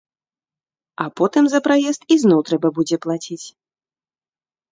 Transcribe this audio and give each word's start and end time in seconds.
А 1.03 1.05
потым 1.21 1.43
за 1.51 1.59
праезд 1.67 2.01
ізноў 2.15 2.41
трэба 2.49 2.67
будзе 2.79 2.95
плаціць. 3.03 3.43